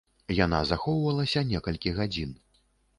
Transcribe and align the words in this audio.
Яна 0.37 0.61
захоўвалася 0.71 1.47
некалькі 1.53 1.97
гадзін. 2.03 2.39